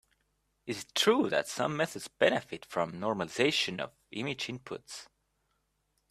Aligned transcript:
It 0.65 0.77
is 0.77 0.85
true 0.95 1.29
that 1.29 1.47
some 1.47 1.77
methods 1.77 2.07
benefit 2.07 2.65
from 2.65 2.93
normalization 2.93 3.79
of 3.79 3.91
image 4.09 4.47
inputs. 4.47 5.05